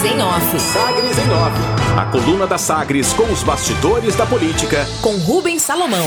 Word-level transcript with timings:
Sagres 0.00 0.16
em 0.16 0.22
Off. 0.22 0.60
Sagres 0.60 1.18
em 1.18 1.30
Off. 1.30 1.98
A 1.98 2.06
coluna 2.06 2.46
da 2.46 2.56
Sagres 2.56 3.12
com 3.12 3.24
os 3.24 3.42
bastidores 3.42 4.16
da 4.16 4.24
política. 4.24 4.86
Com 5.02 5.16
Rubens 5.18 5.60
Salomão. 5.60 6.06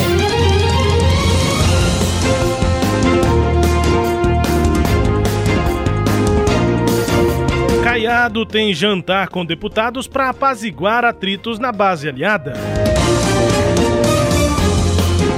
Caiado 7.84 8.48
tem 8.48 8.74
jantar 8.74 9.30
com 9.30 9.46
deputados 9.46 10.08
para 10.08 10.30
apaziguar 10.30 11.06
atritos 11.06 11.60
na 11.60 11.72
base 11.72 12.10
aliada. 12.10 12.54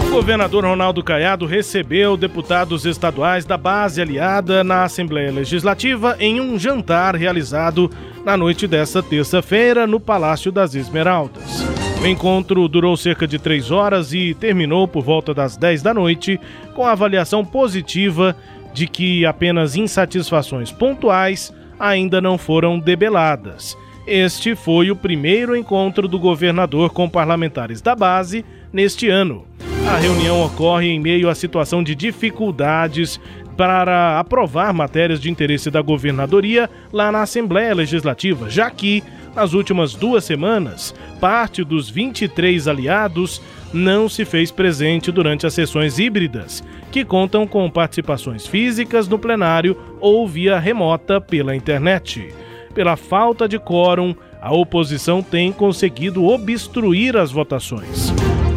O 0.08 0.12
governador 0.12 0.64
Ronaldo 0.64 1.04
Caiado 1.04 1.46
recebeu 1.46 2.16
deputados 2.16 2.86
estaduais 2.86 3.44
da 3.44 3.58
base 3.58 4.02
aliada 4.02 4.64
na 4.64 4.86
Assembleia 4.86 5.30
Legislativa 5.30 6.16
em 6.22 6.40
um 6.40 6.58
jantar 6.58 7.18
realizado 7.18 7.92
na 8.26 8.36
noite 8.36 8.68
desta 8.68 9.04
terça-feira 9.04 9.86
no 9.86 10.00
Palácio 10.00 10.52
das 10.52 10.74
Esmeraldas. 10.74 11.64
O 12.02 12.08
encontro 12.08 12.68
durou 12.68 12.98
cerca 12.98 13.28
de 13.28 13.38
três 13.38 13.70
horas 13.70 14.14
e 14.14 14.34
terminou 14.34 14.88
por 14.88 15.04
volta 15.04 15.32
das 15.32 15.56
10 15.56 15.84
da 15.84 15.94
noite 15.94 16.40
com 16.74 16.84
a 16.84 16.92
avaliação 16.92 17.46
positiva 17.46 18.36
de 18.74 18.88
que 18.88 19.26
apenas 19.28 19.76
insatisfações 19.76 20.72
pontuais 20.72 21.54
ainda 21.80 22.20
não 22.20 22.36
foram 22.36 22.80
debeladas. 22.80 23.78
Este 24.08 24.56
foi 24.56 24.90
o 24.90 24.96
primeiro 24.96 25.56
encontro 25.56 26.08
do 26.08 26.18
governador 26.18 26.90
com 26.90 27.08
parlamentares 27.08 27.80
da 27.80 27.96
base 27.96 28.44
neste 28.74 29.08
ano. 29.08 29.46
A 29.88 29.98
reunião 29.98 30.44
ocorre 30.44 30.88
em 30.88 31.00
meio 31.00 31.30
à 31.30 31.36
situação 31.36 31.84
de 31.84 31.94
dificuldades 31.94 33.20
para 33.56 34.20
aprovar 34.20 34.74
matérias 34.74 35.20
de 35.20 35.30
interesse 35.30 35.72
da 35.72 35.82
governadoria 35.82 36.70
lá 36.92 37.12
na 37.12 37.22
Assembleia 37.22 37.74
Legislativa, 37.74 38.50
já 38.50 38.70
que, 38.70 39.04
nas 39.36 39.54
últimas 39.54 39.94
duas 39.94 40.24
semanas, 40.24 40.94
parte 41.20 41.64
dos 41.64 41.90
23 41.90 42.68
aliados 42.68 43.42
não 43.74 44.08
se 44.08 44.24
fez 44.24 44.52
presente 44.52 45.12
durante 45.12 45.46
as 45.46 45.54
sessões 45.54 46.00
híbridas, 46.00 46.64
que 46.92 47.04
contam 47.04 47.46
com 47.46 47.70
participações 47.70 48.48
físicas 48.48 49.08
no 49.08 49.20
plenário 49.20 49.78
ou 50.00 50.28
via 50.28 50.60
remota 50.60 51.20
pela 51.20 51.56
internet. 51.56 52.34
Pela 52.74 52.96
falta 52.96 53.48
de 53.48 53.58
quórum, 53.58 54.16
a 54.42 54.54
oposição 54.54 55.22
tem 55.22 55.52
conseguido 55.52 56.26
obstruir 56.26 57.18
as 57.18 57.32
votações. 57.32 58.14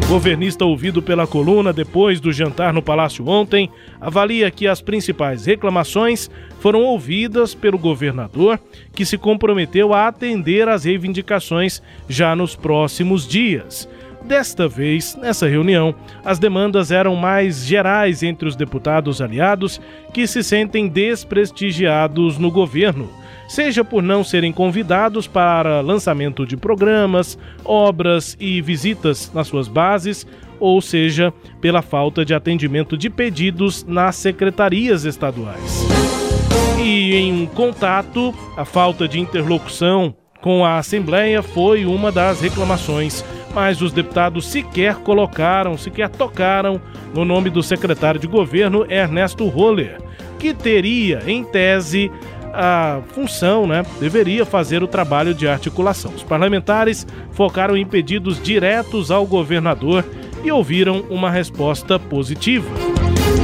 Governista 0.09 0.65
ouvido 0.65 1.03
pela 1.03 1.27
coluna 1.27 1.71
depois 1.71 2.19
do 2.19 2.33
jantar 2.33 2.73
no 2.73 2.81
Palácio 2.81 3.27
ontem 3.27 3.69
avalia 4.01 4.49
que 4.49 4.67
as 4.67 4.81
principais 4.81 5.45
reclamações 5.45 6.31
foram 6.59 6.81
ouvidas 6.81 7.53
pelo 7.53 7.77
governador, 7.77 8.59
que 8.91 9.05
se 9.05 9.19
comprometeu 9.19 9.93
a 9.93 10.07
atender 10.07 10.67
às 10.67 10.83
reivindicações 10.83 11.79
já 12.09 12.35
nos 12.35 12.55
próximos 12.55 13.27
dias. 13.27 13.87
Desta 14.25 14.67
vez, 14.67 15.15
nessa 15.15 15.47
reunião, 15.47 15.93
as 16.25 16.39
demandas 16.39 16.89
eram 16.89 17.15
mais 17.15 17.63
gerais 17.63 18.23
entre 18.23 18.47
os 18.47 18.55
deputados 18.55 19.21
aliados 19.21 19.79
que 20.11 20.25
se 20.25 20.41
sentem 20.43 20.87
desprestigiados 20.87 22.39
no 22.39 22.49
governo, 22.49 23.11
seja 23.49 23.83
por 23.83 24.01
não 24.01 24.23
serem 24.23 24.53
convidados 24.53 25.27
para 25.27 25.81
lançamento 25.81 26.45
de 26.45 26.55
programas, 26.55 27.37
obras 27.65 28.37
e 28.39 28.61
visitas 28.61 29.31
nas 29.33 29.47
suas 29.47 29.67
bases, 29.67 30.25
ou 30.59 30.79
seja, 30.79 31.33
pela 31.59 31.81
falta 31.81 32.23
de 32.23 32.33
atendimento 32.33 32.95
de 32.95 33.09
pedidos 33.09 33.83
nas 33.83 34.15
secretarias 34.15 35.03
estaduais. 35.03 35.85
E 36.81 37.15
em 37.15 37.45
contato, 37.47 38.33
a 38.55 38.63
falta 38.63 39.07
de 39.07 39.19
interlocução 39.19 40.15
com 40.41 40.63
a 40.63 40.77
Assembleia 40.77 41.41
foi 41.41 41.85
uma 41.85 42.11
das 42.11 42.39
reclamações 42.39 43.25
mas 43.53 43.81
os 43.81 43.91
deputados 43.91 44.47
sequer 44.47 44.95
colocaram, 44.97 45.77
sequer 45.77 46.09
tocaram 46.09 46.81
no 47.13 47.25
nome 47.25 47.49
do 47.49 47.63
secretário 47.63 48.19
de 48.19 48.27
governo 48.27 48.85
Ernesto 48.89 49.47
Roller, 49.47 49.97
que 50.37 50.53
teria, 50.53 51.23
em 51.27 51.43
tese, 51.43 52.11
a 52.53 53.01
função, 53.09 53.67
né, 53.67 53.83
deveria 53.99 54.45
fazer 54.45 54.83
o 54.83 54.87
trabalho 54.87 55.33
de 55.33 55.47
articulação. 55.47 56.11
Os 56.13 56.23
parlamentares 56.23 57.05
focaram 57.31 57.75
em 57.77 57.85
pedidos 57.85 58.41
diretos 58.41 59.11
ao 59.11 59.25
governador 59.25 60.05
e 60.43 60.51
ouviram 60.51 61.05
uma 61.09 61.29
resposta 61.29 61.99
positiva. 61.99 62.69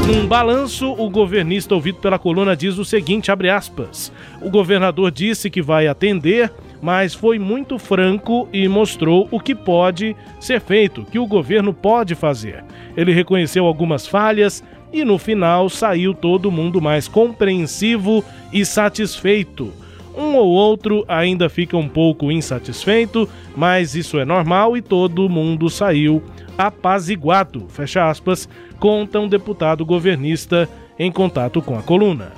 Num 0.07 0.27
balanço, 0.27 0.91
o 0.91 1.09
governista 1.09 1.73
ouvido 1.73 1.97
pela 1.97 2.19
coluna 2.19 2.55
diz 2.55 2.77
o 2.77 2.85
seguinte, 2.85 3.31
aspas: 3.31 4.11
"O 4.41 4.49
governador 4.49 5.09
disse 5.09 5.49
que 5.49 5.61
vai 5.61 5.87
atender 5.87 6.51
mas 6.85 7.15
foi 7.15 7.39
muito 7.39 7.79
franco 7.79 8.47
e 8.53 8.67
mostrou 8.67 9.27
o 9.31 9.39
que 9.39 9.55
pode 9.55 10.15
ser 10.39 10.61
feito, 10.61 11.03
que 11.03 11.17
o 11.17 11.25
governo 11.25 11.73
pode 11.73 12.13
fazer. 12.13 12.63
Ele 12.95 13.11
reconheceu 13.11 13.65
algumas 13.65 14.05
falhas 14.05 14.63
e 14.95 15.03
no 15.03 15.17
final 15.17 15.69
saiu 15.69 16.13
todo 16.13 16.51
mundo 16.51 16.81
mais 16.81 17.07
compreensivo 17.07 18.23
e 18.53 18.65
satisfeito. 18.65 19.73
Um 20.17 20.35
ou 20.35 20.47
outro 20.47 21.03
ainda 21.07 21.49
fica 21.49 21.75
um 21.75 21.89
pouco 21.89 22.31
insatisfeito, 22.31 23.27
mas 23.55 23.95
isso 23.95 24.17
é 24.17 24.23
normal 24.23 24.77
e 24.77 24.81
todo 24.81 25.27
mundo 25.27 25.69
saiu 25.69 26.23
apaziguado. 26.57 27.67
Fecha 27.67 28.09
aspas, 28.09 28.47
conta 28.79 29.19
um 29.19 29.27
deputado 29.27 29.85
governista 29.85 30.69
em 30.97 31.11
contato 31.11 31.61
com 31.61 31.77
a 31.77 31.81
coluna 31.81 32.31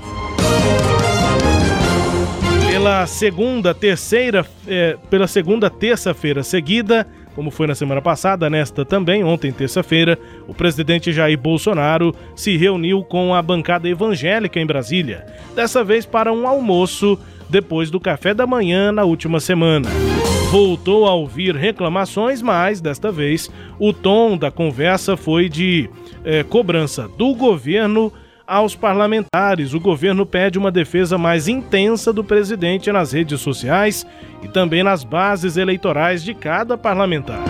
pela 2.78 3.08
segunda, 3.08 3.74
terceira, 3.74 4.46
é, 4.68 4.96
pela 5.10 5.28
segunda 5.28 5.68
terça-feira 5.68 6.44
seguida, 6.44 7.08
como 7.38 7.52
foi 7.52 7.68
na 7.68 7.76
semana 7.76 8.02
passada, 8.02 8.50
nesta 8.50 8.84
também, 8.84 9.24
ontem 9.24 9.52
terça-feira, 9.52 10.18
o 10.48 10.56
presidente 10.56 11.14
Jair 11.14 11.38
Bolsonaro 11.38 12.12
se 12.36 12.58
reuniu 12.58 13.04
com 13.04 13.36
a 13.36 13.44
bancada 13.44 13.88
evangélica 13.88 14.60
em 14.60 14.66
Brasília, 14.66 15.24
dessa 15.56 15.84
vez 15.84 16.04
para 16.04 16.34
um 16.34 16.48
almoço 16.48 17.16
depois 17.48 17.92
do 17.92 18.00
café 18.00 18.34
da 18.34 18.48
manhã 18.48 18.92
na 18.92 19.04
última 19.04 19.40
semana. 19.40 19.88
Voltou 20.50 21.06
a 21.06 21.14
ouvir 21.14 21.56
reclamações, 21.56 22.42
mas 22.42 22.82
desta 22.82 23.12
vez 23.12 23.52
o 23.78 23.94
tom 23.94 24.36
da 24.36 24.50
conversa 24.50 25.16
foi 25.16 25.48
de 25.48 25.88
é, 26.26 26.42
cobrança 26.42 27.08
do 27.20 27.36
governo 27.36 28.12
aos 28.48 28.76
parlamentares. 28.76 29.74
O 29.74 29.80
governo 29.80 30.26
pede 30.26 30.58
uma 30.58 30.72
defesa 30.72 31.18
mais 31.18 31.48
intensa 31.48 32.14
do 32.14 32.24
presidente 32.24 32.92
nas 32.92 33.12
redes 33.12 33.42
sociais 33.42 34.08
e 34.42 34.48
também 34.48 34.82
nas 34.82 35.04
bases 35.04 35.58
eleitorais 35.58 36.24
de 36.24 36.34
cada 36.34 36.78
parlamentar. 36.78 37.44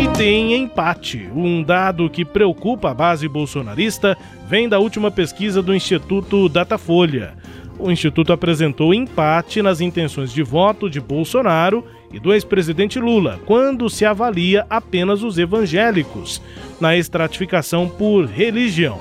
E 0.00 0.08
tem 0.16 0.54
empate. 0.54 1.28
Um 1.34 1.62
dado 1.62 2.08
que 2.08 2.24
preocupa 2.24 2.90
a 2.90 2.94
base 2.94 3.28
bolsonarista 3.28 4.16
vem 4.46 4.68
da 4.68 4.78
última 4.78 5.10
pesquisa 5.10 5.60
do 5.60 5.74
Instituto 5.74 6.48
Datafolha. 6.48 7.34
O 7.78 7.90
Instituto 7.90 8.32
apresentou 8.32 8.94
empate 8.94 9.60
nas 9.60 9.80
intenções 9.80 10.32
de 10.32 10.42
voto 10.42 10.88
de 10.88 11.00
Bolsonaro 11.00 11.84
e 12.12 12.20
do 12.20 12.32
ex-presidente 12.32 13.00
Lula, 13.00 13.40
quando 13.44 13.90
se 13.90 14.04
avalia 14.04 14.64
apenas 14.70 15.24
os 15.24 15.38
evangélicos, 15.38 16.40
na 16.80 16.96
estratificação 16.96 17.88
por 17.88 18.26
religião 18.26 18.98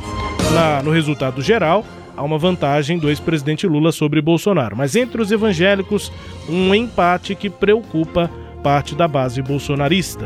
na, 0.53 0.83
no 0.83 0.91
resultado 0.91 1.41
geral, 1.41 1.83
há 2.15 2.23
uma 2.23 2.37
vantagem 2.37 2.99
do 2.99 3.09
ex-presidente 3.09 3.65
Lula 3.65 3.91
sobre 3.91 4.21
Bolsonaro. 4.21 4.77
Mas 4.77 4.95
entre 4.95 5.21
os 5.21 5.31
evangélicos, 5.31 6.11
um 6.47 6.73
empate 6.75 7.33
que 7.33 7.49
preocupa 7.49 8.29
parte 8.61 8.95
da 8.95 9.07
base 9.07 9.41
bolsonarista. 9.41 10.25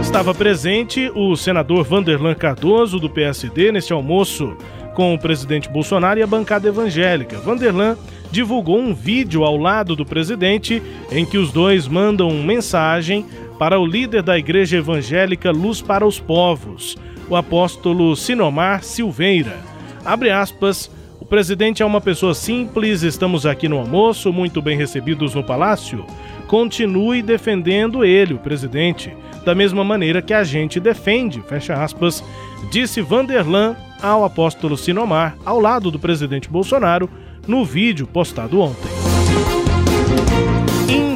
Estava 0.00 0.32
presente 0.32 1.10
o 1.14 1.36
senador 1.36 1.84
Vanderlan 1.84 2.34
Cardoso, 2.34 2.98
do 2.98 3.10
PSD, 3.10 3.72
neste 3.72 3.92
almoço 3.92 4.56
com 4.94 5.12
o 5.12 5.18
presidente 5.18 5.68
Bolsonaro 5.68 6.18
e 6.18 6.22
a 6.22 6.26
bancada 6.26 6.68
evangélica. 6.68 7.38
Vanderlan 7.38 7.96
divulgou 8.30 8.78
um 8.78 8.94
vídeo 8.94 9.44
ao 9.44 9.56
lado 9.56 9.94
do 9.94 10.06
presidente 10.06 10.82
em 11.10 11.24
que 11.26 11.36
os 11.36 11.52
dois 11.52 11.86
mandam 11.86 12.30
mensagem 12.42 13.26
para 13.58 13.78
o 13.78 13.86
líder 13.86 14.22
da 14.22 14.38
igreja 14.38 14.78
evangélica 14.78 15.50
Luz 15.50 15.82
para 15.82 16.06
os 16.06 16.18
Povos, 16.18 16.96
o 17.28 17.36
apóstolo 17.36 18.14
Sinomar 18.16 18.82
Silveira. 18.82 19.56
Abre 20.04 20.30
aspas. 20.30 20.90
O 21.20 21.24
presidente 21.24 21.82
é 21.82 21.86
uma 21.86 22.00
pessoa 22.00 22.32
simples, 22.32 23.02
estamos 23.02 23.44
aqui 23.44 23.68
no 23.68 23.78
almoço, 23.78 24.32
muito 24.32 24.62
bem 24.62 24.78
recebidos 24.78 25.34
no 25.34 25.42
palácio. 25.42 26.06
Continue 26.46 27.20
defendendo 27.20 28.04
ele, 28.04 28.34
o 28.34 28.38
presidente, 28.38 29.12
da 29.44 29.54
mesma 29.54 29.84
maneira 29.84 30.22
que 30.22 30.32
a 30.32 30.44
gente 30.44 30.80
defende, 30.80 31.42
fecha 31.42 31.74
aspas, 31.74 32.24
disse 32.70 33.02
Vanderlan 33.02 33.76
ao 34.00 34.24
apóstolo 34.24 34.76
Sinomar, 34.76 35.36
ao 35.44 35.60
lado 35.60 35.90
do 35.90 35.98
presidente 35.98 36.48
Bolsonaro, 36.48 37.10
no 37.46 37.64
vídeo 37.64 38.06
postado 38.06 38.60
ontem. 38.60 38.97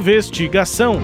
Investigação. 0.03 0.99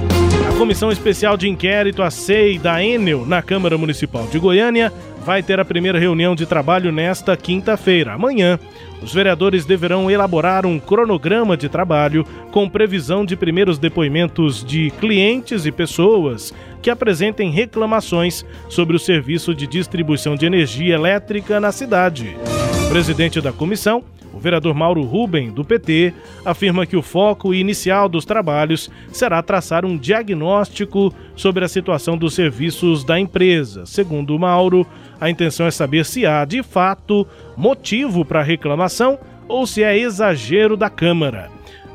Comissão 0.59 0.91
Especial 0.91 1.37
de 1.37 1.49
Inquérito, 1.49 2.03
a 2.03 2.11
SEI 2.11 2.59
da 2.59 2.83
Enel, 2.83 3.25
na 3.25 3.41
Câmara 3.41 3.79
Municipal 3.79 4.27
de 4.27 4.41
Goiânia, 4.41 4.93
vai 5.25 5.41
ter 5.41 5.61
a 5.61 5.65
primeira 5.65 6.01
reunião 6.01 6.35
de 6.35 6.45
trabalho 6.45 6.91
nesta 6.91 7.37
quinta-feira. 7.37 8.15
Amanhã, 8.15 8.59
os 9.01 9.15
vereadores 9.15 9.65
deverão 9.65 10.11
elaborar 10.11 10.67
um 10.67 10.81
cronograma 10.81 11.57
de 11.57 11.69
trabalho 11.69 12.27
com 12.51 12.69
previsão 12.69 13.25
de 13.25 13.37
primeiros 13.37 13.79
depoimentos 13.79 14.65
de 14.65 14.91
clientes 14.99 15.65
e 15.65 15.71
pessoas 15.71 16.53
que 16.83 16.91
apresentem 16.91 17.53
reclamações 17.53 18.45
sobre 18.69 18.97
o 18.97 18.99
serviço 18.99 19.55
de 19.55 19.69
distribuição 19.69 20.35
de 20.35 20.45
energia 20.45 20.97
elétrica 20.97 21.61
na 21.61 21.71
cidade. 21.71 22.37
O 22.85 22.91
presidente 22.91 23.41
da 23.41 23.53
comissão, 23.53 24.03
o 24.33 24.39
vereador 24.39 24.75
Mauro 24.75 25.03
Ruben, 25.03 25.51
do 25.51 25.65
PT, 25.65 26.13
afirma 26.45 26.87
que 26.87 26.97
o 26.97 27.03
foco 27.03 27.55
inicial 27.55 28.09
dos 28.09 28.25
trabalhos 28.25 28.91
será 29.13 29.43
traçar 29.43 29.85
um 29.85 29.97
diagnóstico 29.97 31.13
sobre 31.35 31.65
a 31.65 31.69
situação 31.69 32.17
dos 32.17 32.35
serviços 32.35 33.05
da 33.05 33.19
empresa. 33.19 33.87
Segundo 33.87 34.39
Mauro, 34.39 34.87
a 35.21 35.29
intenção 35.31 35.67
é 35.67 35.71
saber 35.71 36.05
se 36.05 36.27
há, 36.27 36.45
de 36.45 36.63
fato, 36.63 37.27
motivo 37.57 38.25
para 38.25 38.41
a 38.41 38.45
reclamação 38.45 39.19
ou 39.49 39.67
se 39.67 39.83
é 39.83 39.99
exagero 39.99 40.77
da 40.77 40.91
Câmara. 40.91 41.51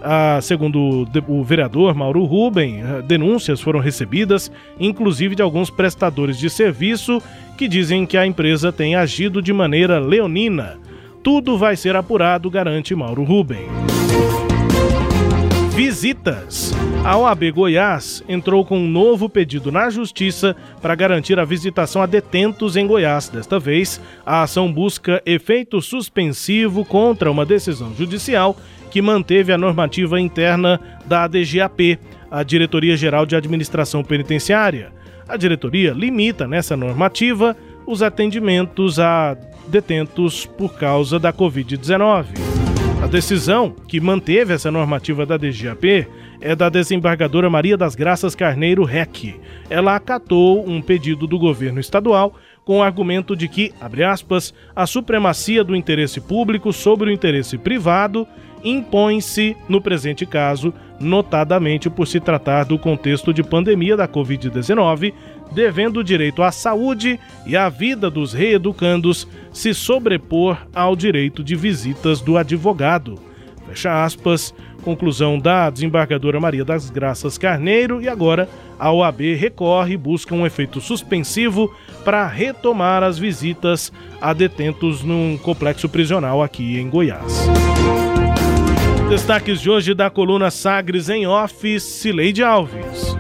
Ah, 0.06 0.40
segundo 0.42 1.08
o 1.30 1.44
vereador 1.46 1.96
Mauro 1.96 2.26
Ruben, 2.26 2.82
eh, 2.82 3.02
denúncias 3.04 3.62
foram 3.62 3.80
recebidas, 3.80 4.52
inclusive 4.78 5.34
de 5.34 5.42
alguns 5.42 5.70
prestadores 5.70 6.38
de 6.38 6.50
serviço 6.50 7.22
que 7.58 7.70
dizem 7.70 8.06
que 8.06 8.18
a 8.18 8.26
empresa 8.26 8.70
tem 8.70 8.96
agido 8.96 9.42
de 9.42 9.54
maneira 9.54 10.00
leonina. 10.00 10.78
Tudo 11.24 11.58
vai 11.58 11.78
ser 11.78 11.96
apurado, 11.96 12.50
garante 12.52 12.94
Mauro 12.94 13.24
Ruben. 13.24 13.66
Visitas. 15.74 16.74
A 17.04 17.18
OAB 17.18 17.52
Goiás 17.52 18.22
entrou 18.28 18.66
com 18.66 18.78
um 18.78 18.88
novo 18.88 19.30
pedido 19.30 19.72
na 19.72 19.90
Justiça 19.90 20.56
para 20.82 20.94
garantir 20.96 21.40
a 21.40 21.46
visitação 21.46 22.02
a 22.02 22.06
detentos 22.06 22.76
em 22.76 22.86
Goiás. 22.86 23.30
Desta 23.30 23.58
vez, 23.58 24.02
a 24.26 24.44
ação 24.44 24.72
busca 24.72 25.22
efeito 25.26 25.82
suspensivo 25.82 26.84
contra 26.84 27.32
uma 27.32 27.46
decisão 27.46 27.94
judicial 27.96 28.56
que 28.92 29.02
manteve 29.02 29.54
a 29.54 29.58
normativa 29.58 30.20
interna 30.20 30.80
da 31.06 31.24
ADGAP, 31.24 32.00
a 32.30 32.44
Diretoria 32.44 32.98
Geral 32.98 33.26
de 33.26 33.36
Administração 33.36 34.04
Penitenciária. 34.04 34.92
A 35.28 35.38
diretoria 35.38 35.92
limita 35.94 36.48
nessa 36.48 36.76
normativa 36.76 37.56
os 37.88 38.02
atendimentos 38.02 39.00
a 39.00 39.36
detentos 39.68 40.46
por 40.46 40.74
causa 40.76 41.20
da 41.20 41.32
Covid-19. 41.32 42.26
A 43.04 43.08
decisão 43.08 43.76
que 43.88 44.00
manteve 44.00 44.54
essa 44.54 44.72
normativa 44.72 45.26
da 45.26 45.36
DGAP 45.36 46.08
é 46.40 46.56
da 46.56 46.70
desembargadora 46.70 47.50
Maria 47.50 47.76
das 47.76 47.96
Graças 47.96 48.34
Carneiro 48.34 48.84
Reck. 48.84 49.36
Ela 49.70 49.96
acatou 49.96 50.68
um 50.68 50.82
pedido 50.82 51.28
do 51.28 51.38
governo 51.38 51.80
estadual 51.80 52.36
com 52.64 52.80
o 52.80 52.82
argumento 52.82 53.36
de 53.36 53.48
que, 53.48 53.74
abre 53.80 54.04
aspas, 54.04 54.54
a 54.76 54.88
supremacia 54.88 55.64
do 55.64 55.76
interesse 55.76 56.22
público 56.22 56.72
sobre 56.72 57.10
o 57.10 57.14
interesse 57.14 57.58
privado 57.58 58.26
impõe-se, 58.64 59.58
no 59.68 59.82
presente 59.82 60.26
caso, 60.26 60.74
notadamente 61.00 61.90
por 61.90 62.08
se 62.08 62.20
tratar 62.20 62.64
do 62.64 62.80
contexto 62.80 63.34
de 63.34 63.44
pandemia 63.44 63.98
da 63.98 64.08
Covid-19, 64.08 65.14
devendo 65.54 65.98
o 65.98 66.04
direito 66.04 66.42
à 66.44 66.52
saúde 66.52 67.20
e 67.46 67.56
à 67.56 67.70
vida 67.70 68.10
dos 68.10 68.34
reeducandos 68.34 69.28
se 69.52 69.74
sobrepor 69.74 70.58
ao 70.74 70.96
direito 70.96 71.44
de 71.44 71.56
visitas 71.56 72.22
do 72.22 72.38
advogado. 72.38 73.20
Fecha 73.68 74.04
aspas. 74.04 74.54
Conclusão 74.84 75.40
da 75.40 75.70
desembargadora 75.70 76.42
Maria 76.42 76.66
das 76.66 76.90
Graças 76.90 77.38
Carneiro 77.38 78.02
e 78.02 78.10
agora 78.10 78.50
a 78.78 78.92
OAB 78.92 79.34
recorre 79.34 79.94
e 79.94 79.98
busca 79.98 80.36
um 80.36 80.46
efeito 80.46 80.82
suspensivo 80.82 81.74
para 82.04 82.28
retomar 82.28 83.02
as 83.02 83.18
visitas 83.18 83.94
a 84.20 84.34
detentos 84.34 85.02
num 85.02 85.38
complexo 85.38 85.88
prisional 85.88 86.44
aqui 86.44 86.78
em 86.78 86.90
Goiás. 86.90 87.48
Destaques 89.08 89.62
de 89.62 89.70
hoje 89.70 89.94
da 89.94 90.10
coluna 90.10 90.52
Sagres 90.52 91.08
em 91.08 91.26
Office, 91.26 91.84
Cileide 91.84 92.44
Alves. 92.44 93.16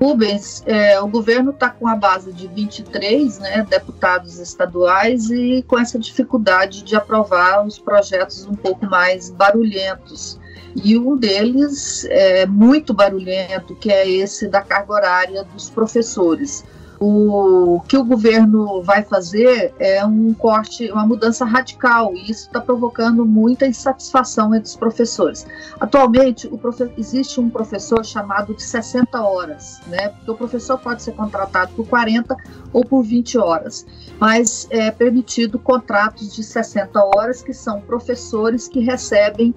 Rubens, 0.00 0.62
é, 0.66 0.98
o 0.98 1.06
governo 1.06 1.50
está 1.50 1.68
com 1.68 1.86
a 1.86 1.94
base 1.94 2.32
de 2.32 2.48
23 2.48 3.38
né, 3.38 3.66
deputados 3.68 4.38
estaduais 4.38 5.30
e 5.30 5.62
com 5.68 5.78
essa 5.78 5.98
dificuldade 5.98 6.82
de 6.82 6.96
aprovar 6.96 7.66
os 7.66 7.78
projetos 7.78 8.46
um 8.46 8.54
pouco 8.54 8.86
mais 8.86 9.28
barulhentos. 9.28 10.40
E 10.82 10.96
um 10.96 11.16
deles 11.18 12.06
é 12.08 12.46
muito 12.46 12.94
barulhento, 12.94 13.74
que 13.74 13.92
é 13.92 14.08
esse 14.08 14.48
da 14.48 14.62
carga 14.62 14.92
horária 14.94 15.44
dos 15.44 15.68
professores 15.68 16.64
o 17.02 17.80
que 17.88 17.96
o 17.96 18.04
governo 18.04 18.82
vai 18.82 19.02
fazer 19.02 19.72
é 19.78 20.04
um 20.04 20.34
corte, 20.34 20.92
uma 20.92 21.06
mudança 21.06 21.46
radical, 21.46 22.14
e 22.14 22.30
isso 22.30 22.46
está 22.46 22.60
provocando 22.60 23.24
muita 23.24 23.66
insatisfação 23.66 24.54
entre 24.54 24.68
os 24.68 24.76
professores. 24.76 25.46
Atualmente, 25.80 26.46
profe 26.58 26.90
existe 26.98 27.40
um 27.40 27.48
professor 27.48 28.04
chamado 28.04 28.54
de 28.54 28.62
60 28.62 29.18
horas, 29.22 29.80
né? 29.86 30.10
Porque 30.10 30.30
o 30.30 30.34
professor 30.34 30.78
pode 30.78 31.02
ser 31.02 31.12
contratado 31.12 31.72
por 31.72 31.88
40 31.88 32.36
ou 32.70 32.84
por 32.84 33.02
20 33.02 33.38
horas, 33.38 33.86
mas 34.18 34.66
é 34.68 34.90
permitido 34.90 35.58
contratos 35.58 36.34
de 36.34 36.44
60 36.44 37.02
horas, 37.16 37.40
que 37.40 37.54
são 37.54 37.80
professores 37.80 38.68
que 38.68 38.80
recebem 38.80 39.54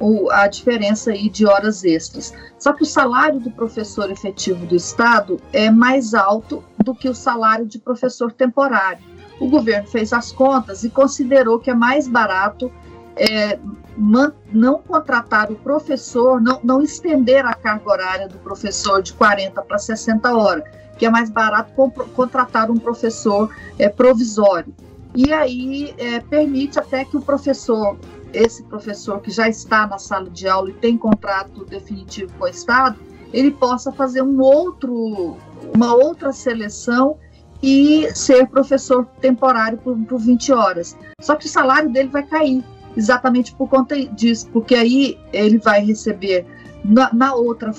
o, 0.00 0.30
a 0.30 0.46
diferença 0.46 1.10
aí 1.10 1.28
de 1.28 1.46
horas 1.46 1.84
extras. 1.84 2.32
Só 2.58 2.72
que 2.72 2.82
o 2.82 2.86
salário 2.86 3.40
do 3.40 3.50
professor 3.50 4.10
efetivo 4.10 4.64
do 4.66 4.76
Estado 4.76 5.40
é 5.52 5.70
mais 5.70 6.14
alto 6.14 6.64
do 6.86 6.94
que 6.94 7.08
o 7.08 7.14
salário 7.14 7.66
de 7.66 7.80
professor 7.80 8.30
temporário. 8.32 9.04
O 9.40 9.50
governo 9.50 9.88
fez 9.88 10.12
as 10.12 10.30
contas 10.30 10.84
e 10.84 10.88
considerou 10.88 11.58
que 11.58 11.68
é 11.68 11.74
mais 11.74 12.06
barato 12.06 12.72
é, 13.16 13.58
não 14.52 14.78
contratar 14.78 15.50
o 15.50 15.56
professor, 15.56 16.40
não, 16.40 16.60
não 16.62 16.80
estender 16.80 17.44
a 17.44 17.54
carga 17.54 17.90
horária 17.90 18.28
do 18.28 18.38
professor 18.38 19.02
de 19.02 19.12
40 19.14 19.60
para 19.62 19.78
60 19.78 20.32
horas, 20.36 20.64
que 20.96 21.04
é 21.04 21.10
mais 21.10 21.28
barato 21.28 21.72
contratar 22.14 22.70
um 22.70 22.76
professor 22.76 23.52
é, 23.78 23.88
provisório. 23.88 24.72
E 25.12 25.32
aí 25.32 25.92
é, 25.98 26.20
permite 26.20 26.78
até 26.78 27.04
que 27.04 27.16
o 27.16 27.20
professor 27.20 27.98
esse 28.32 28.62
professor 28.64 29.20
que 29.20 29.30
já 29.30 29.48
está 29.48 29.86
na 29.86 29.98
sala 29.98 30.28
de 30.28 30.46
aula 30.46 30.70
e 30.70 30.74
tem 30.74 30.96
contrato 30.96 31.64
definitivo 31.64 32.32
com 32.38 32.44
o 32.44 32.48
Estado, 32.48 32.98
ele 33.32 33.50
possa 33.50 33.90
fazer 33.92 34.22
um 34.22 34.40
outro, 34.40 35.36
uma 35.74 35.94
outra 35.94 36.32
seleção 36.32 37.16
e 37.62 38.08
ser 38.14 38.46
professor 38.48 39.06
temporário 39.20 39.78
por, 39.78 39.96
por 40.04 40.18
20 40.18 40.52
horas. 40.52 40.96
Só 41.20 41.34
que 41.34 41.46
o 41.46 41.48
salário 41.48 41.90
dele 41.90 42.08
vai 42.08 42.22
cair, 42.22 42.64
exatamente 42.96 43.54
por 43.54 43.68
conta 43.68 43.96
disso, 44.06 44.48
porque 44.52 44.74
aí 44.74 45.18
ele 45.32 45.58
vai 45.58 45.84
receber 45.84 46.46
na, 46.84 47.12
na 47.12 47.34
outra, 47.34 47.72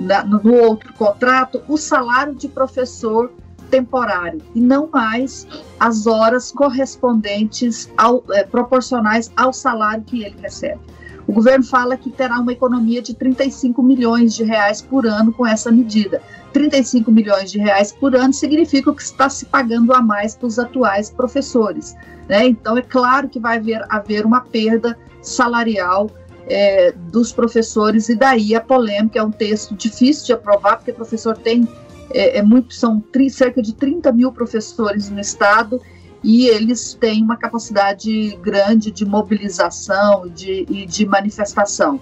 na, 0.00 0.24
no 0.24 0.54
outro 0.54 0.92
contrato 0.94 1.62
o 1.68 1.76
salário 1.76 2.34
de 2.34 2.48
professor 2.48 3.32
temporário 3.70 4.42
e 4.54 4.60
não 4.60 4.86
mais 4.92 5.46
as 5.80 6.06
horas 6.06 6.52
correspondentes 6.52 7.90
ao, 7.96 8.22
é, 8.30 8.44
proporcionais 8.44 9.32
ao 9.34 9.52
salário 9.52 10.04
que 10.04 10.22
ele 10.22 10.36
recebe. 10.40 10.80
O 11.26 11.32
governo 11.32 11.64
fala 11.64 11.96
que 11.96 12.10
terá 12.10 12.38
uma 12.38 12.52
economia 12.52 13.00
de 13.00 13.14
35 13.14 13.82
milhões 13.82 14.34
de 14.34 14.44
reais 14.44 14.82
por 14.82 15.06
ano 15.06 15.32
com 15.32 15.46
essa 15.46 15.70
medida. 15.70 16.20
35 16.52 17.10
milhões 17.10 17.50
de 17.50 17.58
reais 17.58 17.92
por 17.92 18.14
ano 18.14 18.32
significa 18.32 18.92
que 18.94 19.02
está 19.02 19.28
se 19.28 19.46
pagando 19.46 19.92
a 19.92 20.02
mais 20.02 20.34
para 20.34 20.46
os 20.46 20.58
atuais 20.58 21.10
professores. 21.10 21.94
Né? 22.28 22.46
Então, 22.46 22.76
é 22.76 22.82
claro 22.82 23.28
que 23.28 23.40
vai 23.40 23.58
haver, 23.58 23.84
haver 23.88 24.26
uma 24.26 24.40
perda 24.40 24.98
salarial 25.20 26.10
é, 26.46 26.92
dos 26.92 27.32
professores, 27.32 28.08
e 28.08 28.14
daí 28.14 28.54
a 28.54 28.60
polêmica. 28.60 29.18
É 29.18 29.22
um 29.22 29.30
texto 29.30 29.74
difícil 29.74 30.26
de 30.26 30.32
aprovar, 30.32 30.76
porque 30.76 30.90
o 30.90 30.94
professor 30.94 31.36
tem 31.36 31.66
é, 32.14 32.38
é 32.38 32.42
muito, 32.42 32.74
são 32.74 33.00
tri, 33.00 33.30
cerca 33.30 33.62
de 33.62 33.74
30 33.74 34.12
mil 34.12 34.32
professores 34.32 35.08
no 35.08 35.20
estado 35.20 35.80
e 36.22 36.46
eles 36.46 36.94
têm 36.94 37.22
uma 37.22 37.36
capacidade 37.36 38.36
grande 38.42 38.90
de 38.90 39.04
mobilização 39.04 40.28
de, 40.28 40.64
e 40.68 40.86
de 40.86 41.04
manifestação. 41.04 42.00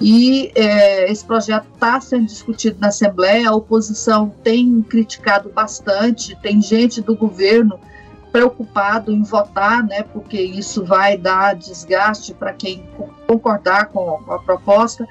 E 0.00 0.50
é, 0.54 1.10
esse 1.10 1.24
projeto 1.24 1.66
está 1.72 2.00
sendo 2.00 2.26
discutido 2.26 2.78
na 2.80 2.88
Assembleia, 2.88 3.48
a 3.48 3.54
oposição 3.54 4.32
tem 4.42 4.82
criticado 4.82 5.50
bastante, 5.50 6.36
tem 6.42 6.60
gente 6.60 7.00
do 7.00 7.14
governo 7.14 7.78
preocupado 8.32 9.12
em 9.12 9.22
votar, 9.22 9.84
né, 9.84 10.02
porque 10.02 10.40
isso 10.40 10.84
vai 10.84 11.16
dar 11.16 11.54
desgaste 11.54 12.34
para 12.34 12.52
quem 12.52 12.84
concordar 13.28 13.86
com 13.86 14.20
a 14.28 14.38
proposta. 14.40 15.06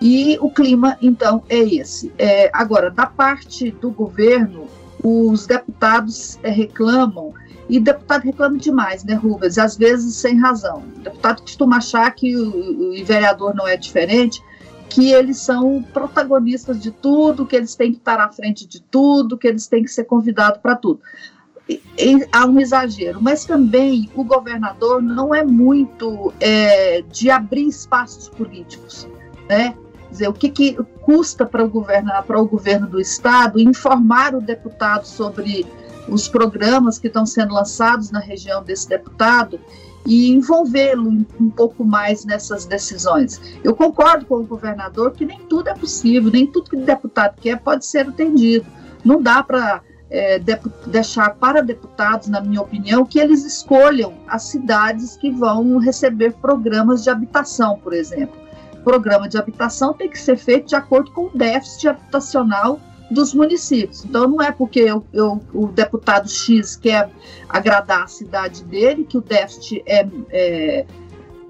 E 0.00 0.38
o 0.40 0.48
clima, 0.50 0.96
então, 1.02 1.42
é 1.48 1.58
esse. 1.58 2.12
É, 2.16 2.50
agora, 2.52 2.90
da 2.90 3.06
parte 3.06 3.70
do 3.70 3.90
governo, 3.90 4.66
os 5.02 5.46
deputados 5.46 6.38
é, 6.42 6.50
reclamam, 6.50 7.34
e 7.68 7.80
deputado 7.80 8.24
reclama 8.24 8.58
demais, 8.58 9.04
né, 9.04 9.14
Rubens? 9.14 9.56
Às 9.56 9.76
vezes 9.76 10.16
sem 10.16 10.38
razão. 10.38 10.82
O 10.96 11.00
deputado 11.00 11.42
costuma 11.42 11.78
achar 11.78 12.10
que 12.10 12.36
o, 12.36 12.90
o 12.90 13.04
vereador 13.04 13.54
não 13.54 13.66
é 13.66 13.76
diferente, 13.76 14.42
que 14.88 15.10
eles 15.10 15.38
são 15.38 15.82
protagonistas 15.82 16.80
de 16.80 16.90
tudo, 16.90 17.46
que 17.46 17.56
eles 17.56 17.74
têm 17.74 17.92
que 17.92 17.98
estar 17.98 18.20
à 18.20 18.28
frente 18.28 18.66
de 18.66 18.82
tudo, 18.82 19.38
que 19.38 19.48
eles 19.48 19.66
têm 19.66 19.82
que 19.82 19.90
ser 19.90 20.04
convidados 20.04 20.60
para 20.60 20.76
tudo. 20.76 21.00
há 22.30 22.46
um 22.46 22.60
exagero, 22.60 23.20
mas 23.22 23.46
também 23.46 24.10
o 24.14 24.22
governador 24.22 25.00
não 25.02 25.34
é 25.34 25.42
muito 25.42 26.32
é, 26.38 27.02
de 27.10 27.30
abrir 27.30 27.68
espaços 27.68 28.28
políticos, 28.28 29.08
né? 29.48 29.74
Dizer, 30.12 30.28
o 30.28 30.32
que, 30.32 30.50
que 30.50 30.76
custa 31.00 31.46
para 31.46 31.64
o, 31.64 31.68
governo, 31.68 32.12
para 32.26 32.38
o 32.38 32.46
governo 32.46 32.86
do 32.86 33.00
estado 33.00 33.58
informar 33.58 34.34
o 34.34 34.42
deputado 34.42 35.06
sobre 35.06 35.66
os 36.06 36.28
programas 36.28 36.98
que 36.98 37.06
estão 37.06 37.24
sendo 37.24 37.54
lançados 37.54 38.10
na 38.10 38.20
região 38.20 38.62
desse 38.62 38.86
deputado 38.86 39.58
e 40.04 40.30
envolvê-lo 40.30 41.08
um 41.40 41.48
pouco 41.48 41.82
mais 41.82 42.26
nessas 42.26 42.66
decisões. 42.66 43.40
Eu 43.64 43.74
concordo 43.74 44.26
com 44.26 44.34
o 44.34 44.44
governador 44.44 45.12
que 45.12 45.24
nem 45.24 45.38
tudo 45.48 45.68
é 45.68 45.74
possível, 45.74 46.30
nem 46.30 46.46
tudo 46.46 46.68
que 46.68 46.76
o 46.76 46.84
deputado 46.84 47.40
quer 47.40 47.58
pode 47.58 47.86
ser 47.86 48.06
atendido. 48.08 48.66
Não 49.02 49.22
dá 49.22 49.42
para 49.42 49.80
é, 50.10 50.38
de, 50.38 50.58
deixar 50.88 51.30
para 51.36 51.62
deputados, 51.62 52.28
na 52.28 52.42
minha 52.42 52.60
opinião, 52.60 53.06
que 53.06 53.18
eles 53.18 53.46
escolham 53.46 54.12
as 54.28 54.42
cidades 54.42 55.16
que 55.16 55.30
vão 55.30 55.78
receber 55.78 56.34
programas 56.34 57.02
de 57.02 57.08
habitação, 57.08 57.78
por 57.78 57.94
exemplo. 57.94 58.42
Programa 58.84 59.28
de 59.28 59.38
habitação 59.38 59.92
tem 59.92 60.08
que 60.08 60.18
ser 60.18 60.36
feito 60.36 60.68
de 60.68 60.74
acordo 60.74 61.10
com 61.12 61.26
o 61.26 61.30
déficit 61.32 61.88
habitacional 61.88 62.80
dos 63.10 63.34
municípios. 63.34 64.04
Então, 64.04 64.26
não 64.26 64.42
é 64.42 64.50
porque 64.50 64.80
eu, 64.80 65.04
eu, 65.12 65.40
o 65.52 65.66
deputado 65.66 66.28
X 66.28 66.76
quer 66.76 67.10
agradar 67.48 68.04
a 68.04 68.06
cidade 68.06 68.64
dele, 68.64 69.04
que 69.04 69.18
o 69.18 69.20
déficit 69.20 69.82
é, 69.86 70.06
é 70.30 70.86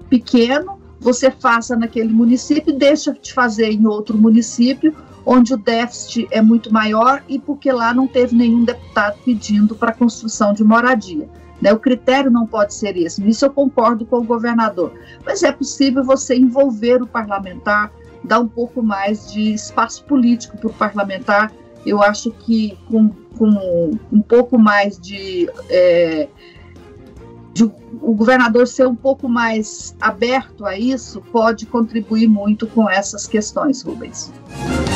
pequeno, 0.09 0.79
você 0.99 1.31
faça 1.31 1.75
naquele 1.75 2.13
município 2.13 2.73
e 2.73 2.77
deixa 2.77 3.13
de 3.13 3.33
fazer 3.33 3.71
em 3.71 3.85
outro 3.85 4.17
município 4.17 4.95
onde 5.25 5.53
o 5.53 5.57
déficit 5.57 6.27
é 6.31 6.41
muito 6.41 6.71
maior 6.71 7.23
e 7.27 7.39
porque 7.39 7.71
lá 7.71 7.93
não 7.93 8.07
teve 8.07 8.35
nenhum 8.35 8.63
deputado 8.63 9.17
pedindo 9.23 9.75
para 9.75 9.93
construção 9.93 10.53
de 10.53 10.63
moradia. 10.63 11.29
Né? 11.63 11.71
O 11.71 11.79
critério 11.79 12.29
não 12.29 12.45
pode 12.45 12.73
ser 12.73 12.97
esse. 12.97 13.23
Nisso 13.23 13.45
eu 13.45 13.49
concordo 13.49 14.05
com 14.05 14.17
o 14.17 14.23
governador. 14.23 14.91
Mas 15.25 15.43
é 15.43 15.51
possível 15.51 16.03
você 16.03 16.35
envolver 16.35 17.01
o 17.01 17.07
parlamentar, 17.07 17.89
dar 18.21 18.41
um 18.41 18.47
pouco 18.49 18.83
mais 18.83 19.31
de 19.31 19.53
espaço 19.53 20.03
político 20.03 20.57
para 20.57 20.67
o 20.67 20.73
parlamentar. 20.73 21.53
Eu 21.85 22.03
acho 22.03 22.31
que 22.31 22.77
com, 22.91 23.07
com 23.37 23.91
um 24.11 24.21
pouco 24.21 24.59
mais 24.59 24.99
de, 24.99 25.49
é, 25.69 26.27
de 27.53 27.63
o 27.63 28.13
governador 28.13 28.67
ser 28.67 28.85
um 28.85 28.95
pouco 28.95 29.29
mais 29.29 29.95
aberto 30.01 30.65
a 30.65 30.77
isso 30.77 31.21
pode 31.31 31.65
contribuir 31.65 32.27
muito 32.27 32.67
com 32.67 32.89
essas 32.89 33.25
questões, 33.25 33.81
Rubens. 33.83 34.33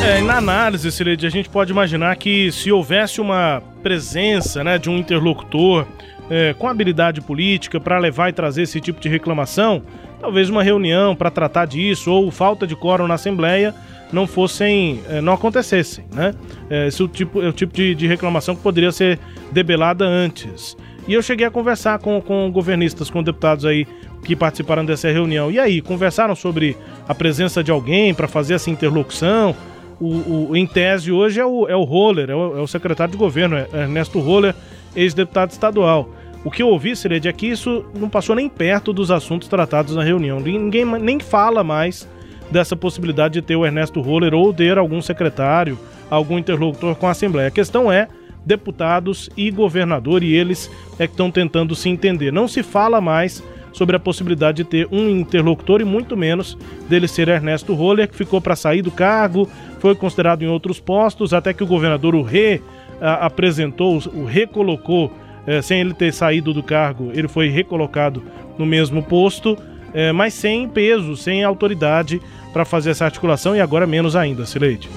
É, 0.06 0.20
na 0.22 0.38
análise, 0.38 0.92
Cileide, 0.92 1.26
a 1.26 1.30
gente 1.30 1.48
pode 1.48 1.72
imaginar 1.72 2.14
que 2.18 2.52
se 2.52 2.72
houvesse 2.74 3.22
uma 3.22 3.64
presença 3.82 4.66
né, 4.66 4.78
de 4.78 4.90
um 4.90 4.98
interlocutor 4.98 5.88
é, 6.30 6.54
com 6.54 6.68
habilidade 6.68 7.22
política 7.22 7.80
para 7.80 7.98
levar 7.98 8.30
e 8.30 8.34
trazer 8.34 8.64
esse 8.64 8.80
tipo 8.82 9.00
de 9.00 9.10
reclamação, 9.10 9.82
talvez 10.20 10.50
uma 10.50 10.64
reunião 10.64 11.16
para 11.16 11.32
tratar 11.32 11.66
disso 11.66 12.12
ou 12.12 12.30
falta 12.32 12.66
de 12.66 12.76
quórum 12.76 13.08
na 13.08 13.16
Assembleia 13.16 13.74
não 14.12 14.26
fossem, 14.26 15.02
é, 15.10 15.22
não 15.22 15.34
acontecessem, 15.34 16.06
né? 16.14 16.34
É, 16.70 16.88
esse 16.88 17.02
é 17.02 17.06
o 17.06 17.08
tipo, 17.08 17.42
é 17.42 17.48
o 17.48 17.54
tipo 17.54 17.74
de, 17.74 17.94
de 17.94 18.08
reclamação 18.08 18.56
que 18.56 18.62
poderia 18.62 18.92
ser 18.92 19.20
debelada 19.52 20.06
antes. 20.06 20.78
E 21.08 21.14
eu 21.14 21.22
cheguei 21.22 21.46
a 21.46 21.52
conversar 21.52 22.00
com, 22.00 22.22
com 22.22 22.52
governistas, 22.52 23.10
com 23.10 23.24
deputados 23.24 23.66
aí 23.66 23.88
que 24.24 24.36
participaram 24.36 24.86
dessa 24.86 25.10
reunião. 25.10 25.50
E 25.50 25.58
aí, 25.58 25.82
conversaram 25.82 26.36
sobre 26.36 26.76
a 27.08 27.16
presença 27.16 27.64
de 27.64 27.72
alguém 27.72 28.14
para 28.14 28.28
fazer 28.28 28.56
essa 28.56 28.70
interlocução? 28.70 29.56
o, 30.00 30.50
o, 30.50 30.56
em 30.56 30.66
tese 30.66 31.12
hoje 31.12 31.40
é 31.40 31.46
o, 31.46 31.68
é 31.68 31.76
o 31.76 31.84
Roller, 31.84 32.30
é 32.30 32.36
o, 32.36 32.58
é 32.58 32.62
o 32.62 32.68
secretário 32.68 33.12
de 33.12 33.18
governo, 33.18 33.58
é 33.58 33.68
Ernesto 33.74 34.20
Roller, 34.20 34.54
ex-deputado 34.96 35.52
estadual. 35.52 36.10
O 36.48 36.50
que 36.50 36.64
eu 36.64 36.70
ouvi, 36.70 36.96
Sered, 36.96 37.28
é 37.28 37.34
que 37.34 37.46
isso 37.46 37.84
não 37.94 38.10
passou 38.10 38.34
nem 38.34 38.48
perto 38.48 38.94
dos 38.94 39.12
assuntos 39.12 39.50
tratados 39.50 39.98
na 39.98 40.02
reunião. 40.02 40.40
Ninguém 40.40 40.86
nem 40.86 41.20
fala 41.20 41.62
mais 41.62 42.08
dessa 42.50 42.74
possibilidade 42.74 43.34
de 43.34 43.42
ter 43.42 43.58
o 43.58 43.66
Ernesto 43.66 44.00
Roller 44.00 44.34
ou 44.34 44.54
ter 44.54 44.78
algum 44.78 45.02
secretário, 45.02 45.78
algum 46.10 46.40
interlocutor 46.40 46.96
com 46.96 47.06
a 47.06 47.12
Assembleia. 47.12 47.50
A 47.50 47.52
questão 47.52 47.92
é 47.92 48.08
deputados 48.46 49.30
e 49.36 49.52
governador, 49.52 50.24
e 50.24 50.34
eles 50.34 50.72
é 50.98 51.06
que 51.06 51.12
estão 51.12 51.30
tentando 51.30 51.76
se 51.76 51.90
entender. 51.90 52.32
Não 52.32 52.48
se 52.48 52.64
fala 52.64 53.02
mais 53.02 53.44
sobre 53.74 53.98
a 53.98 54.00
possibilidade 54.00 54.64
de 54.64 54.70
ter 54.70 54.88
um 54.90 55.10
interlocutor 55.10 55.82
e 55.82 55.84
muito 55.84 56.16
menos 56.16 56.58
dele 56.88 57.10
ser 57.10 57.28
Ernesto 57.28 57.74
Roller, 57.74 58.08
que 58.08 58.16
ficou 58.16 58.40
para 58.40 58.56
sair 58.56 58.82
do 58.82 58.90
cargo, 58.90 59.50
foi 59.80 59.94
considerado 59.96 60.44
em 60.44 60.48
outros 60.48 60.80
postos, 60.80 61.34
até 61.34 61.54
que 61.54 61.62
o 61.66 61.68
governador 61.68 62.16
o 62.16 62.22
re 62.22 62.62
apresentou, 63.02 64.02
o 64.14 64.24
recolocou, 64.24 65.12
é, 65.48 65.62
sem 65.62 65.80
ele 65.80 65.94
ter 65.94 66.14
saído 66.14 66.54
do 66.54 66.62
cargo, 66.62 67.10
ele 67.14 67.28
foi 67.28 67.48
recolocado 67.48 68.22
no 68.58 68.66
mesmo 68.66 69.02
posto, 69.02 69.58
é, 69.94 70.12
mas 70.12 70.34
sem 70.34 70.68
peso, 70.68 71.16
sem 71.16 71.44
autoridade 71.44 72.22
para 72.52 72.66
fazer 72.66 72.92
essa 72.92 73.06
articulação 73.06 73.56
e 73.56 73.62
agora 73.62 73.88
menos 73.88 74.16
ainda, 74.16 74.46
Sileide. 74.46 74.90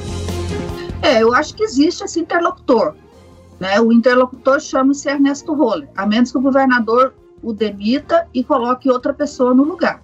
É, 1.02 1.23
eu 1.23 1.33
acho 1.33 1.54
que 1.54 1.62
existe 1.62 2.04
esse 2.04 2.21
interlocutor. 2.21 2.95
Né? 3.59 3.80
O 3.80 3.92
interlocutor 3.92 4.61
chama-se 4.61 5.09
Ernesto 5.09 5.54
Roller, 5.54 5.88
a 5.97 6.04
menos 6.04 6.33
que 6.33 6.38
o 6.38 6.40
governador 6.40 7.14
o 7.42 7.52
demita 7.52 8.26
e 8.35 8.45
coloque 8.45 8.90
outra 8.90 9.14
pessoa 9.14 9.54
no 9.54 9.62
lugar. 9.62 10.02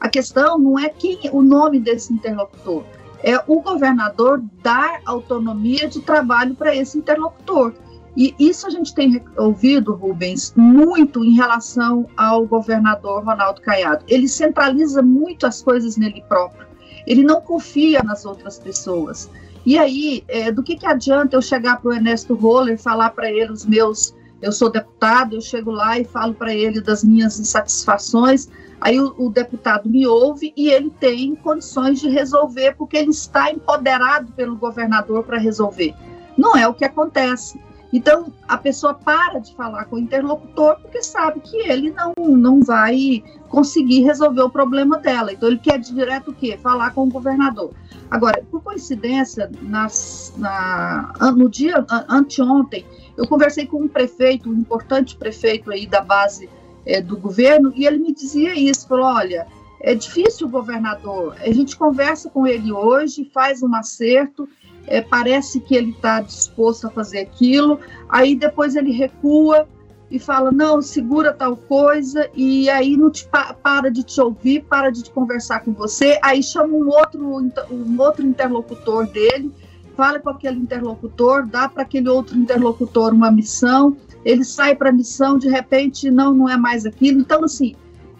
A 0.00 0.08
questão 0.08 0.58
não 0.58 0.78
é 0.78 0.88
quem 0.88 1.18
o 1.32 1.42
nome 1.42 1.80
desse 1.80 2.12
interlocutor, 2.12 2.84
é 3.22 3.36
o 3.46 3.60
governador 3.60 4.42
dar 4.62 5.00
autonomia 5.04 5.88
de 5.88 6.00
trabalho 6.00 6.54
para 6.54 6.74
esse 6.74 6.96
interlocutor. 6.96 7.74
E 8.18 8.34
isso 8.36 8.66
a 8.66 8.70
gente 8.70 8.92
tem 8.92 9.22
ouvido, 9.36 9.94
Rubens, 9.94 10.52
muito 10.56 11.24
em 11.24 11.36
relação 11.36 12.08
ao 12.16 12.44
governador 12.44 13.24
Ronaldo 13.24 13.60
Caiado. 13.60 14.04
Ele 14.08 14.26
centraliza 14.26 15.00
muito 15.00 15.46
as 15.46 15.62
coisas 15.62 15.96
nele 15.96 16.20
próprio. 16.28 16.66
Ele 17.06 17.22
não 17.22 17.40
confia 17.40 18.02
nas 18.02 18.24
outras 18.24 18.58
pessoas. 18.58 19.30
E 19.64 19.78
aí, 19.78 20.24
é, 20.26 20.50
do 20.50 20.64
que, 20.64 20.74
que 20.74 20.84
adianta 20.84 21.36
eu 21.36 21.40
chegar 21.40 21.80
para 21.80 21.90
o 21.90 21.94
Ernesto 21.94 22.34
Roller 22.34 22.76
falar 22.76 23.10
para 23.10 23.30
ele 23.30 23.52
os 23.52 23.64
meus 23.64 24.12
eu 24.42 24.50
sou 24.50 24.68
deputado, 24.68 25.36
eu 25.36 25.40
chego 25.40 25.70
lá 25.70 25.96
e 25.98 26.04
falo 26.04 26.34
para 26.34 26.52
ele 26.52 26.80
das 26.80 27.02
minhas 27.04 27.38
insatisfações, 27.38 28.48
aí 28.80 29.00
o, 29.00 29.14
o, 29.18 29.30
deputado 29.30 29.88
me 29.88 30.06
ouve 30.06 30.52
e 30.56 30.70
ele 30.70 30.90
tem 30.90 31.34
condições 31.34 32.00
de 32.00 32.08
resolver, 32.08 32.74
porque 32.76 32.96
ele 32.96 33.10
está 33.10 33.50
empoderado 33.50 34.32
pelo 34.32 34.56
governador 34.56 35.24
para 35.24 35.38
resolver. 35.38 35.92
Não 36.36 36.56
é 36.56 36.68
o 36.68 36.74
que 36.74 36.84
acontece. 36.84 37.60
Então, 37.92 38.32
a 38.46 38.58
pessoa 38.58 38.92
para 38.92 39.38
de 39.38 39.54
falar 39.54 39.86
com 39.86 39.96
o 39.96 39.98
interlocutor 39.98 40.78
porque 40.80 41.02
sabe 41.02 41.40
que 41.40 41.56
ele 41.56 41.90
não, 41.90 42.12
não 42.36 42.62
vai 42.62 43.24
conseguir 43.48 44.02
resolver 44.02 44.42
o 44.42 44.50
problema 44.50 44.98
dela. 44.98 45.32
Então, 45.32 45.48
ele 45.48 45.58
quer 45.58 45.78
direto 45.78 46.30
o 46.30 46.34
quê? 46.34 46.58
Falar 46.62 46.92
com 46.92 47.04
o 47.04 47.10
governador. 47.10 47.72
Agora, 48.10 48.42
por 48.50 48.62
coincidência, 48.62 49.50
nas, 49.62 50.34
na, 50.36 51.12
no 51.36 51.48
dia 51.48 51.84
anteontem, 52.08 52.84
eu 53.16 53.26
conversei 53.26 53.66
com 53.66 53.82
um 53.82 53.88
prefeito, 53.88 54.50
um 54.50 54.54
importante 54.54 55.16
prefeito 55.16 55.70
aí 55.70 55.86
da 55.86 56.00
base 56.00 56.48
é, 56.86 57.00
do 57.00 57.16
governo, 57.16 57.72
e 57.74 57.86
ele 57.86 57.98
me 57.98 58.14
dizia 58.14 58.54
isso, 58.54 58.86
falou, 58.86 59.06
olha, 59.06 59.46
é 59.80 59.94
difícil 59.94 60.46
o 60.46 60.50
governador, 60.50 61.36
a 61.40 61.52
gente 61.52 61.76
conversa 61.76 62.30
com 62.30 62.46
ele 62.46 62.72
hoje, 62.72 63.30
faz 63.32 63.62
um 63.62 63.74
acerto, 63.74 64.48
é, 64.88 65.00
parece 65.00 65.60
que 65.60 65.74
ele 65.74 65.90
está 65.90 66.20
disposto 66.20 66.86
a 66.86 66.90
fazer 66.90 67.20
aquilo, 67.20 67.78
aí 68.08 68.34
depois 68.34 68.76
ele 68.76 68.90
recua 68.90 69.66
e 70.10 70.18
fala, 70.18 70.50
não, 70.50 70.80
segura 70.80 71.32
tal 71.32 71.56
coisa, 71.56 72.28
e 72.34 72.68
aí 72.70 72.96
não 72.96 73.10
te, 73.10 73.28
para 73.62 73.90
de 73.90 74.02
te 74.02 74.20
ouvir, 74.20 74.64
para 74.64 74.90
de 74.90 75.10
conversar 75.10 75.60
com 75.60 75.72
você, 75.72 76.18
aí 76.22 76.42
chama 76.42 76.74
um 76.74 76.88
outro, 76.88 77.22
um 77.70 78.00
outro 78.00 78.26
interlocutor 78.26 79.06
dele, 79.06 79.52
fala 79.94 80.18
com 80.18 80.30
aquele 80.30 80.58
interlocutor, 80.60 81.46
dá 81.46 81.68
para 81.68 81.82
aquele 81.82 82.08
outro 82.08 82.38
interlocutor 82.38 83.12
uma 83.12 83.30
missão, 83.30 83.96
ele 84.24 84.44
sai 84.44 84.74
para 84.74 84.90
a 84.90 84.92
missão, 84.92 85.38
de 85.38 85.48
repente 85.48 86.10
não, 86.10 86.32
não 86.32 86.48
é 86.48 86.56
mais 86.56 86.86
aquilo. 86.86 87.20
Então, 87.20 87.44
assim, 87.44 87.74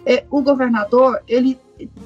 é, 0.04 0.24
o 0.30 0.42
governador, 0.42 1.20
ele 1.28 1.58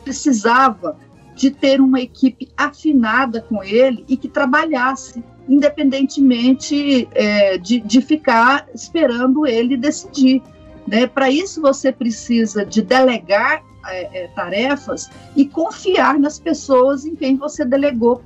precisava 0.05 0.97
de 1.43 1.51
ter 1.51 1.81
uma 1.81 2.01
equipe 2.01 2.49
afinada 2.57 3.41
com 3.41 3.65
ele 3.65 4.05
e 4.09 4.17
que 4.17 4.29
trabalhasse 4.29 5.25
independentemente 5.49 7.09
é, 7.17 7.59
de, 7.59 7.81
de 7.81 8.01
ficar 8.01 8.69
esperando 8.73 9.45
ele 9.45 9.77
decidir. 9.77 10.41
Né? 10.87 11.05
Para 11.05 11.33
isso, 11.33 11.61
você 11.61 11.91
precisa 11.91 12.65
de 12.65 12.81
delegar 12.81 13.61
é, 13.89 14.23
é, 14.23 14.29
tarefas 14.29 15.11
e 15.35 15.45
confiar 15.45 16.17
nas 16.17 16.39
pessoas 16.39 17.05
em 17.05 17.17
quem 17.17 17.37
você 17.37 17.65
delegou 17.65 18.23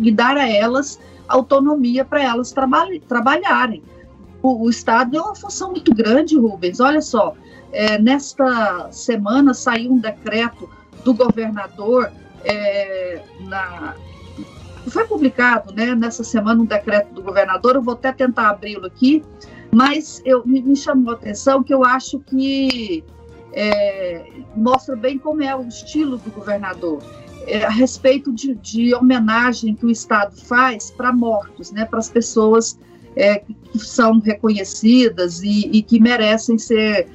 e 0.00 0.10
dar 0.10 0.38
a 0.38 0.48
elas 0.48 0.98
autonomia 1.28 2.02
para 2.02 2.22
elas 2.22 2.50
traba 2.50 2.86
trabalharem. 3.06 3.82
O, 4.40 4.64
o, 4.64 4.70
Estado 4.70 5.18
é 5.18 5.20
uma 5.20 5.34
função 5.34 5.72
muito 5.72 5.94
grande, 5.94 6.34
Rubens. 6.34 6.80
Olha 6.80 7.02
só, 7.02 7.34
é, 7.70 7.98
nesta 7.98 8.90
semana 8.90 9.52
saiu 9.52 9.92
um 9.92 9.98
decreto 9.98 10.66
do 11.04 11.12
governador 11.12 12.10
é, 12.44 13.22
na, 13.40 13.94
foi 14.88 15.04
publicado 15.06 15.72
né, 15.74 15.94
nessa 15.94 16.22
semana 16.22 16.62
um 16.62 16.66
decreto 16.66 17.12
do 17.14 17.22
governador, 17.22 17.74
eu 17.74 17.82
vou 17.82 17.94
até 17.94 18.12
tentar 18.12 18.50
abri-lo 18.50 18.86
aqui, 18.86 19.22
Mas 19.72 20.22
eu, 20.24 20.46
me, 20.46 20.62
me 20.62 20.76
chamou 20.76 21.12
a 21.12 21.16
atenção 21.16 21.62
que 21.62 21.72
eu 21.72 21.84
acho 21.84 22.20
que 22.20 23.02
é, 23.52 24.26
mostra 24.54 24.94
bem 24.94 25.18
como 25.18 25.42
é 25.42 25.54
o 25.54 25.66
estilo 25.66 26.18
do 26.18 26.30
governador. 26.30 27.02
É, 27.46 27.64
a 27.64 27.70
respeito 27.70 28.32
de, 28.32 28.54
de, 28.54 28.94
homenagem 28.94 29.74
que 29.74 29.84
o 29.84 29.90
Estado 29.90 30.34
faz 30.36 30.90
para 30.90 31.12
mortos, 31.12 31.70
né, 31.72 31.84
para 31.84 31.98
as 31.98 32.08
pessoas 32.08 32.78
é, 33.16 33.38
que 33.38 33.78
são 33.78 34.18
reconhecidas 34.18 35.42
e, 35.42 35.68
e, 35.72 35.82
que 35.82 36.00
merecem 36.00 36.58
ser 36.58 37.08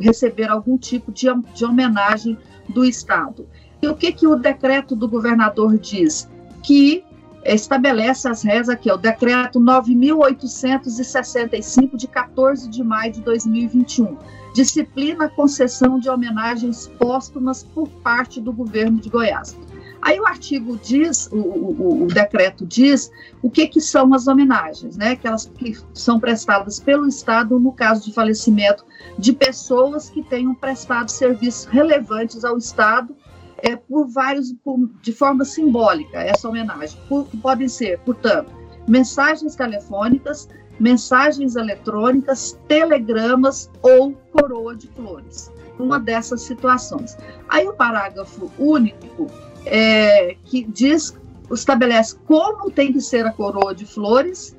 receber 0.00 0.48
algum 0.48 0.76
tipo 0.78 1.12
de, 1.12 1.26
de 1.54 1.64
homenagem 1.64 2.38
do 2.68 2.84
Estado. 2.84 3.46
E 3.80 3.88
o 3.88 3.94
que, 3.94 4.10
que 4.12 4.26
o 4.26 4.36
decreto 4.36 4.96
do 4.96 5.08
governador 5.08 5.78
diz? 5.78 6.28
Que 6.62 7.04
estabelece 7.44 8.28
as 8.28 8.42
regras 8.42 8.68
aqui, 8.68 8.90
é 8.90 8.94
o 8.94 8.96
decreto 8.96 9.60
9.865 9.60 11.94
de 11.96 12.08
14 12.08 12.68
de 12.68 12.82
maio 12.82 13.12
de 13.12 13.20
2021. 13.20 14.16
Disciplina 14.54 15.26
a 15.26 15.28
concessão 15.28 16.00
de 16.00 16.10
homenagens 16.10 16.88
póstumas 16.98 17.62
por 17.62 17.88
parte 17.88 18.40
do 18.40 18.52
governo 18.52 18.98
de 18.98 19.08
Goiás. 19.08 19.56
Aí 20.00 20.18
o 20.20 20.26
artigo 20.26 20.78
diz, 20.82 21.28
o, 21.32 21.36
o, 21.36 22.04
o, 22.04 22.06
decreto 22.06 22.64
diz 22.64 23.10
o 23.42 23.50
que, 23.50 23.66
que 23.66 23.80
são 23.80 24.14
as 24.14 24.28
homenagens, 24.28 24.96
né? 24.96 25.10
Aquelas 25.10 25.46
que 25.46 25.76
são 25.92 26.20
prestadas 26.20 26.78
pelo 26.78 27.06
Estado 27.06 27.58
no 27.58 27.72
caso 27.72 28.04
de 28.04 28.14
falecimento 28.14 28.84
de 29.18 29.32
pessoas 29.32 30.08
que 30.08 30.22
tenham 30.22 30.54
prestado 30.54 31.10
serviços 31.10 31.64
relevantes 31.64 32.44
ao 32.44 32.56
Estado 32.56 33.14
é, 33.62 33.76
por 33.76 34.06
vários, 34.08 34.52
por, 34.64 34.88
de 35.02 35.12
forma 35.12 35.44
simbólica, 35.44 36.18
essa 36.20 36.48
homenagem. 36.48 36.98
Por, 37.08 37.26
podem 37.42 37.68
ser, 37.68 37.98
portanto, 38.00 38.52
mensagens 38.86 39.54
telefônicas, 39.54 40.48
mensagens 40.78 41.56
eletrônicas, 41.56 42.58
telegramas 42.68 43.70
ou 43.82 44.12
coroa 44.32 44.74
de 44.76 44.88
flores. 44.88 45.50
Uma 45.78 46.00
dessas 46.00 46.42
situações. 46.42 47.16
Aí 47.48 47.66
o 47.68 47.72
parágrafo 47.72 48.50
único 48.58 49.28
é, 49.64 50.36
que 50.44 50.64
diz, 50.64 51.16
estabelece 51.52 52.16
como 52.26 52.70
tem 52.70 52.92
que 52.92 53.00
ser 53.00 53.26
a 53.26 53.32
coroa 53.32 53.74
de 53.74 53.86
flores, 53.86 54.56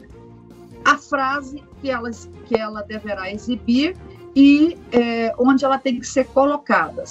a 0.85 0.97
frase 0.97 1.63
que 1.81 1.89
ela, 1.89 2.09
que 2.45 2.55
ela 2.55 2.81
deverá 2.83 3.31
exibir 3.31 3.97
e 4.35 4.77
é, 4.91 5.33
onde 5.37 5.65
ela 5.65 5.77
tem 5.77 5.99
que 5.99 6.07
ser 6.07 6.25
colocada. 6.27 7.03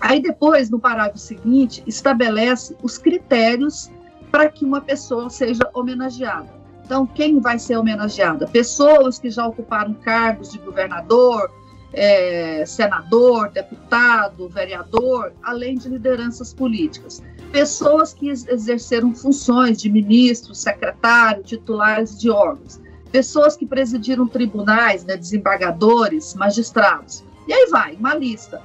Aí 0.00 0.20
depois, 0.20 0.70
no 0.70 0.78
parágrafo 0.78 1.18
seguinte, 1.18 1.82
estabelece 1.86 2.76
os 2.82 2.98
critérios 2.98 3.90
para 4.30 4.48
que 4.48 4.64
uma 4.64 4.80
pessoa 4.80 5.30
seja 5.30 5.68
homenageada. 5.72 6.48
Então, 6.84 7.06
quem 7.06 7.40
vai 7.40 7.58
ser 7.58 7.76
homenageada? 7.76 8.46
Pessoas 8.46 9.18
que 9.18 9.30
já 9.30 9.46
ocuparam 9.46 9.94
cargos 9.94 10.50
de 10.50 10.58
governador, 10.58 11.50
é, 11.92 12.64
senador, 12.66 13.50
deputado, 13.50 14.48
vereador, 14.48 15.32
além 15.42 15.76
de 15.76 15.88
lideranças 15.88 16.52
políticas. 16.52 17.22
Pessoas 17.52 18.12
que 18.12 18.28
exerceram 18.28 19.14
funções 19.14 19.80
de 19.80 19.88
ministro, 19.88 20.54
secretário, 20.54 21.42
titulares 21.42 22.18
de 22.18 22.28
órgãos. 22.28 22.80
Pessoas 23.10 23.56
que 23.56 23.64
presidiram 23.64 24.26
tribunais, 24.26 25.04
né, 25.04 25.16
desembargadores, 25.16 26.34
magistrados. 26.34 27.24
E 27.46 27.52
aí 27.52 27.68
vai, 27.70 27.94
uma 27.94 28.14
lista 28.14 28.60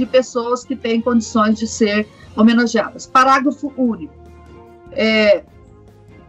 de 0.00 0.06
pessoas 0.06 0.64
que 0.64 0.74
têm 0.74 1.00
condições 1.00 1.58
de 1.58 1.66
ser 1.66 2.08
homenageadas. 2.34 3.06
Parágrafo 3.06 3.72
único. 3.76 4.14
É, 4.92 5.44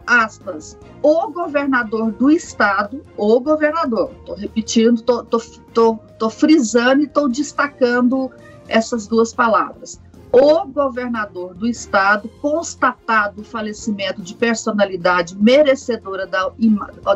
aspas, 0.06 0.78
o 1.02 1.28
governador 1.30 2.12
do 2.12 2.30
estado, 2.30 3.02
o 3.16 3.40
governador, 3.40 4.12
estou 4.20 4.36
repetindo, 4.36 4.98
estou 4.98 6.30
frisando 6.30 7.00
e 7.00 7.06
estou 7.06 7.28
destacando 7.28 8.30
essas 8.68 9.06
duas 9.06 9.32
palavras. 9.32 10.00
O 10.30 10.66
governador 10.66 11.54
do 11.54 11.66
estado, 11.66 12.28
constatado 12.40 13.42
o 13.42 13.44
falecimento 13.44 14.22
de 14.22 14.34
personalidade 14.34 15.36
merecedora 15.36 16.26
da, 16.26 16.50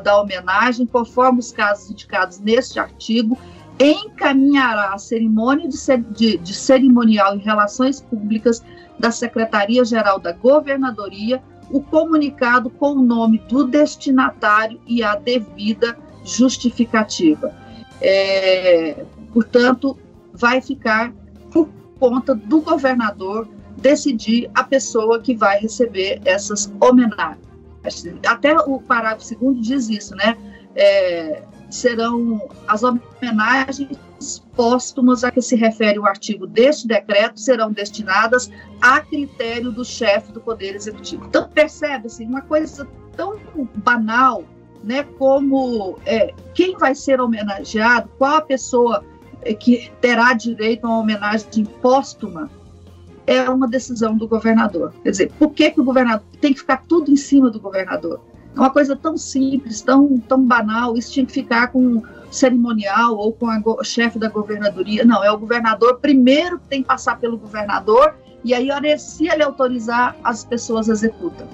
da 0.03 0.21
homenagem, 0.21 0.87
conforme 0.87 1.39
os 1.39 1.51
casos 1.51 1.91
indicados 1.91 2.39
neste 2.41 2.79
artigo, 2.79 3.39
encaminhará 3.79 4.95
a 4.95 4.99
cerimônia 4.99 5.69
de, 5.69 5.77
de, 6.11 6.39
de 6.39 6.55
cerimonial 6.55 7.37
em 7.37 7.41
relações 7.41 8.01
públicas 8.01 8.63
da 8.99 9.11
Secretaria-Geral 9.11 10.19
da 10.19 10.33
Governadoria 10.33 11.43
o 11.71 11.81
comunicado 11.81 12.71
com 12.71 12.93
o 12.93 13.03
nome 13.03 13.39
do 13.49 13.65
destinatário 13.65 14.81
e 14.87 15.03
a 15.03 15.17
devida 15.17 15.97
justificativa. 16.25 17.55
É, 18.01 19.05
portanto, 19.33 19.97
vai 20.33 20.61
ficar 20.61 21.13
por 21.51 21.69
conta 21.99 22.35
do 22.35 22.61
governador 22.61 23.49
decidir 23.77 24.51
a 24.55 24.65
pessoa 24.65 25.21
que 25.21 25.35
vai 25.35 25.59
receber 25.59 26.21
essas 26.25 26.73
homenagens. 26.81 27.45
Até 28.27 28.57
o 28.59 28.81
parágrafo 28.81 29.25
segundo 29.25 29.61
diz 29.61 29.89
isso, 29.89 30.15
né? 30.15 30.37
É, 30.75 31.43
serão 31.71 32.49
as 32.67 32.83
homenagens 32.83 33.99
póstumas 34.55 35.25
a 35.25 35.31
que 35.31 35.43
se 35.43 35.57
refere 35.57 35.99
o 35.99 36.07
artigo 36.07 36.47
deste 36.47 36.87
decreto 36.87 37.39
serão 37.39 37.71
destinadas 37.71 38.51
a 38.81 39.01
critério 39.01 39.71
do 39.71 39.85
chefe 39.85 40.33
do 40.33 40.41
Poder 40.41 40.75
Executivo. 40.75 41.27
Então, 41.27 41.49
percebe-se 41.49 42.25
uma 42.25 42.41
coisa 42.41 42.89
tão 43.17 43.39
banal 43.77 44.45
né, 44.83 45.03
como 45.19 45.99
é, 46.07 46.33
quem 46.55 46.77
vai 46.79 46.95
ser 46.95 47.21
homenageado, 47.21 48.09
qual 48.19 48.37
a 48.37 48.41
pessoa 48.41 49.05
é, 49.43 49.53
que 49.53 49.91
terá 50.01 50.33
direito 50.33 50.87
a 50.87 50.89
uma 50.89 50.99
homenagem 51.01 51.65
póstuma, 51.83 52.51
é 53.27 53.51
uma 53.51 53.67
decisão 53.67 54.17
do 54.17 54.29
governador. 54.29 54.95
Quer 55.03 55.11
dizer, 55.11 55.33
por 55.39 55.51
que, 55.51 55.71
que 55.73 55.81
o 55.81 55.85
governador 55.85 56.25
tem 56.41 56.53
que 56.53 56.61
ficar 56.61 56.85
tudo 56.89 57.11
em 57.11 57.17
cima 57.17 57.51
do 57.51 57.59
governador? 57.59 58.21
É 58.57 58.59
uma 58.59 58.71
coisa 58.71 58.97
tão 58.97 59.19
simples, 59.19 59.83
tão, 59.83 60.19
tão 60.21 60.43
banal, 60.43 60.97
isso 60.97 61.13
tinha 61.13 61.27
que 61.27 61.33
ficar 61.33 61.69
com 61.69 62.03
cerimonial 62.31 63.17
ou 63.17 63.33
com 63.33 63.47
o 63.65 63.85
chefe 63.85 64.19
da 64.19 64.29
governadoria. 64.29 65.05
Não, 65.05 65.23
é 65.23 65.31
o 65.31 65.37
governador 65.37 65.99
primeiro 66.01 66.59
que 66.59 66.67
tem 66.67 66.83
que 66.83 66.89
passar 66.89 67.19
pelo 67.19 67.37
governador 67.37 68.15
e 68.47 68.55
aí, 68.55 68.69
se 68.99 69.29
ele 69.29 69.43
autorizar, 69.43 70.17
as 70.23 70.45
pessoas 70.45 70.89
executam. 70.89 71.49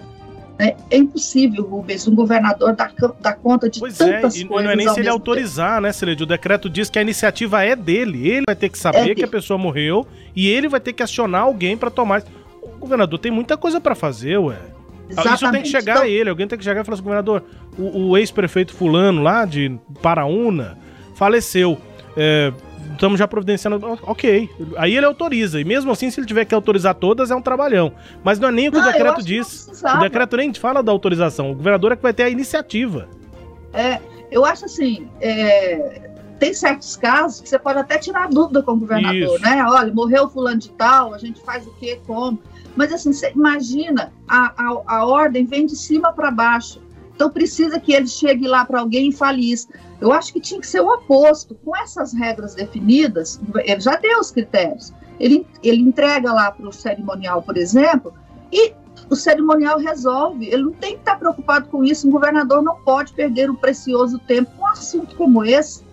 É, 0.59 0.77
é 0.91 0.99
impossível, 0.99 1.65
Rubens, 1.65 2.07
um 2.07 2.15
governador 2.15 2.77
dar, 2.77 2.93
dar 3.21 3.33
conta 3.37 3.69
de 3.69 3.81
pois 3.81 3.99
é, 3.99 4.13
tantas 4.13 4.37
é, 4.37 4.41
e 4.41 4.45
coisas. 4.45 4.65
Não 4.67 4.73
é 4.73 4.77
nem 4.77 4.89
se 4.89 5.01
ele 5.01 5.09
autorizar, 5.09 5.77
tempo. 5.77 5.83
né, 5.83 5.93
Celede? 5.93 6.23
O 6.23 6.27
decreto 6.27 6.69
diz 6.69 6.91
que 6.91 6.99
a 6.99 7.03
iniciativa 7.03 7.65
é 7.65 7.75
dele. 7.75 8.29
Ele 8.29 8.45
vai 8.47 8.55
ter 8.55 8.69
que 8.69 8.79
saber 8.79 9.11
é 9.11 9.15
que 9.15 9.25
a 9.25 9.29
pessoa 9.29 9.59
morreu 9.59 10.07
e 10.37 10.49
ele 10.49 10.69
vai 10.69 10.81
ter 10.81 10.93
que 10.93 11.03
acionar 11.03 11.43
alguém 11.43 11.77
para 11.77 11.91
tomar. 11.91 12.23
O 12.63 12.79
governador 12.79 13.19
tem 13.19 13.33
muita 13.33 13.57
coisa 13.57 13.81
para 13.81 13.95
fazer, 13.95 14.37
ué. 14.39 14.59
Exatamente. 15.09 15.35
Isso 15.35 15.53
tem 15.53 15.63
que 15.63 15.69
chegar 15.69 15.93
então... 15.93 16.05
a 16.05 16.09
ele, 16.09 16.31
alguém 16.31 16.47
tem 16.47 16.59
que 16.59 16.65
chegar 16.65 16.81
e 16.81 16.85
falar 16.85 16.95
assim, 16.95 17.03
governador, 17.03 17.45
o, 17.79 18.11
o 18.11 18.19
ex-prefeito 18.19 18.75
fulano 18.75 19.23
lá 19.23 19.45
de 19.45 19.79
Paraúna 20.01 20.79
faleceu. 21.15 21.79
É, 22.17 22.53
estamos 22.93 23.19
já 23.19 23.27
providenciando. 23.27 23.99
Ok. 24.03 24.49
Aí 24.77 24.97
ele 24.97 25.07
autoriza. 25.07 25.61
E 25.61 25.65
mesmo 25.65 25.91
assim, 25.91 26.11
se 26.11 26.21
ele 26.21 26.27
tiver 26.27 26.45
que 26.45 26.55
autorizar 26.55 26.95
todas, 26.95 27.31
é 27.31 27.35
um 27.35 27.43
trabalhão. 27.43 27.93
Mas 28.23 28.39
não 28.39 28.49
é 28.49 28.53
nem 28.53 28.69
o 28.69 28.73
que 28.73 28.79
não, 28.79 28.89
o 28.89 28.93
decreto 28.93 29.23
diz. 29.23 29.83
O 29.83 29.99
decreto 29.99 30.37
nem 30.37 30.53
fala 30.55 30.83
da 30.83 30.93
autorização. 30.93 31.51
O 31.51 31.55
governador 31.55 31.93
é 31.93 31.97
que 31.97 32.03
vai 32.03 32.13
ter 32.13 32.25
a 32.25 32.29
iniciativa. 32.31 33.09
É, 33.73 34.01
eu 34.31 34.45
acho 34.45 34.65
assim. 34.65 35.09
É, 35.21 36.11
tem 36.39 36.53
certos 36.53 36.97
casos 36.97 37.41
que 37.41 37.49
você 37.49 37.59
pode 37.59 37.79
até 37.79 37.99
tirar 37.99 38.29
dúvida 38.29 38.63
com 38.63 38.73
o 38.73 38.77
governador, 38.77 39.37
Isso. 39.37 39.43
né? 39.43 39.65
Olha, 39.65 39.93
morreu 39.93 40.29
fulano 40.29 40.59
de 40.59 40.71
tal, 40.71 41.15
a 41.15 41.19
gente 41.19 41.41
faz 41.43 41.67
o 41.67 41.73
quê, 41.75 42.01
como. 42.07 42.39
Mas 42.77 42.93
assim, 42.93 43.13
você 43.13 43.31
imagina, 43.33 44.13
a, 44.27 44.53
a, 44.57 44.83
a 44.87 45.07
ordem 45.07 45.45
vem 45.45 45.67
de 45.67 45.77
cima 45.77 46.13
para 46.13 46.31
baixo. 46.31 46.81
Então 47.15 47.31
precisa 47.31 47.79
que 47.79 47.93
ele 47.93 48.07
chegue 48.07 48.49
lá 48.49 48.65
para 48.65 48.81
alguém 48.81 49.11
e 49.11 49.13
fale 49.13 49.53
isso. 49.53 49.69
Eu 50.01 50.13
acho 50.13 50.33
que 50.33 50.41
tinha 50.41 50.61
que 50.61 50.67
ser 50.67 50.81
o 50.81 50.89
oposto. 50.89 51.55
Com 51.65 51.77
essas 51.77 52.13
regras 52.13 52.55
definidas, 52.55 53.41
ele 53.65 53.81
já 53.81 53.97
deu 53.97 54.19
os 54.19 54.31
critérios. 54.31 54.93
Ele, 55.21 55.47
ele 55.63 55.83
entrega 55.83 56.33
lá 56.33 56.51
para 56.51 56.69
o 56.69 56.73
cerimonial, 56.73 57.43
por 57.43 57.57
exemplo, 57.57 58.13
e 58.51 58.73
o 59.09 59.15
cerimonial 59.15 59.79
resolve. 59.79 60.47
Ele 60.47 60.65
não 60.65 60.73
tem 60.73 60.95
que 60.95 61.01
estar 61.01 61.17
preocupado 61.17 61.69
com 61.69 61.85
isso. 61.85 62.09
Um 62.09 62.11
governador 62.11 62.63
não 62.63 62.77
pode 62.77 63.13
perder 63.13 63.51
o 63.51 63.55
precioso 63.55 64.19
tempo 64.19 64.51
com 64.57 64.65
um 64.65 64.69
assunto 64.69 65.15
como 65.15 65.45
esse. 65.45 65.85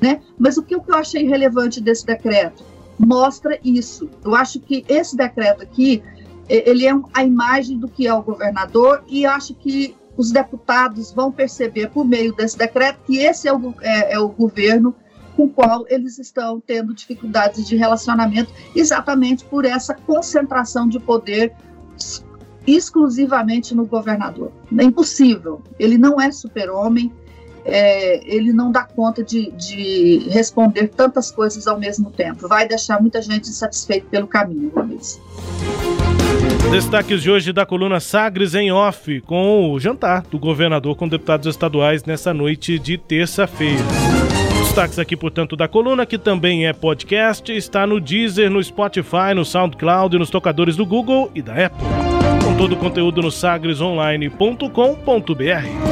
Né? 0.00 0.20
Mas 0.36 0.56
o 0.56 0.62
que, 0.62 0.74
o 0.74 0.80
que 0.80 0.90
eu 0.90 0.96
achei 0.96 1.24
relevante 1.24 1.80
desse 1.80 2.04
decreto? 2.04 2.64
Mostra 2.98 3.58
isso. 3.62 4.10
Eu 4.24 4.34
acho 4.34 4.58
que 4.58 4.84
esse 4.88 5.16
decreto 5.16 5.62
aqui, 5.62 6.02
ele 6.48 6.86
é 6.86 6.92
a 7.14 7.24
imagem 7.24 7.78
do 7.78 7.88
que 7.88 8.06
é 8.06 8.14
o 8.14 8.22
governador 8.22 9.02
e 9.06 9.24
acho 9.24 9.54
que 9.54 9.96
os 10.16 10.30
deputados 10.30 11.12
vão 11.12 11.32
perceber 11.32 11.88
por 11.88 12.04
meio 12.04 12.34
desse 12.34 12.56
decreto 12.56 13.00
que 13.06 13.18
esse 13.18 13.48
é 13.48 13.52
o, 13.52 13.74
é, 13.80 14.14
é 14.14 14.18
o 14.18 14.28
governo 14.28 14.94
com 15.36 15.44
o 15.44 15.48
qual 15.48 15.86
eles 15.88 16.18
estão 16.18 16.60
tendo 16.60 16.92
dificuldades 16.92 17.66
de 17.66 17.76
relacionamento, 17.76 18.52
exatamente 18.76 19.44
por 19.44 19.64
essa 19.64 19.94
concentração 19.94 20.86
de 20.86 21.00
poder 21.00 21.54
exclusivamente 22.66 23.74
no 23.74 23.86
governador. 23.86 24.52
É 24.78 24.84
impossível. 24.84 25.62
Ele 25.78 25.98
não 25.98 26.20
é 26.20 26.30
super-homem, 26.30 27.12
é, 27.64 28.20
ele 28.24 28.52
não 28.52 28.70
dá 28.70 28.84
conta 28.84 29.22
de, 29.22 29.50
de, 29.52 30.28
responder 30.30 30.88
tantas 30.88 31.30
coisas 31.30 31.66
ao 31.66 31.78
mesmo 31.78 32.10
tempo. 32.10 32.46
Vai 32.48 32.66
deixar 32.66 33.00
muita 33.00 33.22
gente 33.22 33.48
insatisfeita 33.48 34.06
pelo 34.10 34.26
caminho, 34.26 34.70
Rubens. 34.74 35.20
Destaques 36.70 37.22
de 37.22 37.30
hoje 37.30 37.52
da 37.52 37.66
coluna 37.66 38.00
Sagres 38.00 38.54
em 38.54 38.72
Off, 38.72 39.20
com 39.22 39.70
o 39.70 39.78
jantar 39.78 40.22
do 40.22 40.38
governador 40.38 40.96
com 40.96 41.06
deputados 41.06 41.46
estaduais 41.46 42.04
nessa 42.04 42.32
noite 42.32 42.78
de 42.78 42.96
terça-feira. 42.96 43.82
Destaques 44.58 44.98
aqui, 44.98 45.14
portanto, 45.14 45.54
da 45.54 45.68
coluna, 45.68 46.06
que 46.06 46.16
também 46.16 46.66
é 46.66 46.72
podcast, 46.72 47.52
está 47.52 47.86
no 47.86 48.00
Deezer, 48.00 48.50
no 48.50 48.62
Spotify, 48.62 49.34
no 49.34 49.44
SoundCloud 49.44 50.18
nos 50.18 50.30
tocadores 50.30 50.76
do 50.76 50.86
Google 50.86 51.30
e 51.34 51.42
da 51.42 51.66
Apple. 51.66 51.86
Com 52.42 52.56
todo 52.56 52.72
o 52.72 52.76
conteúdo 52.76 53.20
no 53.20 53.30
sagresonline.com.br. 53.30 55.91